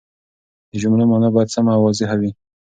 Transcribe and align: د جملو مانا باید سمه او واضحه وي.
د 0.71 0.73
جملو 0.81 1.05
مانا 1.11 1.29
باید 1.35 1.53
سمه 1.55 1.71
او 1.75 1.81
واضحه 1.85 2.15
وي. 2.21 2.31